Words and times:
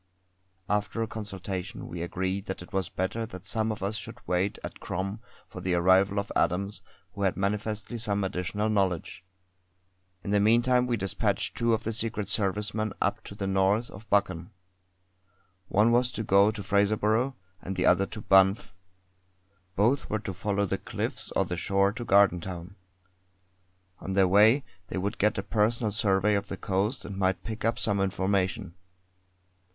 After 0.67 1.03
a 1.03 1.07
consultation 1.07 1.87
we 1.87 2.01
agreed 2.01 2.47
that 2.47 2.63
it 2.63 2.73
was 2.73 2.89
better 2.89 3.27
that 3.27 3.45
some 3.45 3.71
of 3.71 3.83
us 3.83 3.95
should 3.97 4.17
wait 4.25 4.57
at 4.63 4.79
Crom 4.79 5.19
for 5.47 5.61
the 5.61 5.75
arrival 5.75 6.19
of 6.19 6.31
Adams, 6.35 6.81
who 7.13 7.21
had 7.21 7.37
manifestly 7.37 7.99
some 7.99 8.23
additional 8.23 8.67
knowledge. 8.67 9.23
In 10.23 10.31
the 10.31 10.39
meantime 10.39 10.87
we 10.87 10.97
despatched 10.97 11.55
two 11.55 11.75
of 11.75 11.83
the 11.83 11.93
Secret 11.93 12.29
Service 12.29 12.73
men 12.73 12.93
up 12.99 13.23
to 13.25 13.35
the 13.35 13.45
north 13.45 13.91
of 13.91 14.09
Buchan. 14.09 14.49
One 15.67 15.91
was 15.91 16.09
to 16.13 16.23
go 16.23 16.49
to 16.49 16.63
Fraserburgh, 16.63 17.35
and 17.61 17.75
the 17.75 17.85
other 17.85 18.07
to 18.07 18.21
Banff. 18.21 18.73
Both 19.75 20.09
were 20.09 20.17
to 20.17 20.33
follow 20.33 20.65
the 20.65 20.79
cliffs 20.79 21.31
or 21.35 21.45
the 21.45 21.57
shore 21.57 21.93
to 21.93 22.03
Gardentown. 22.03 22.75
On 23.99 24.13
their 24.13 24.27
way 24.27 24.63
they 24.87 24.97
would 24.97 25.19
get 25.19 25.37
a 25.37 25.43
personal 25.43 25.91
survey 25.91 26.33
of 26.33 26.47
the 26.47 26.57
coast 26.57 27.05
and 27.05 27.15
might 27.17 27.43
pick 27.43 27.63
up 27.63 27.77
some 27.77 27.99
information. 27.99 28.73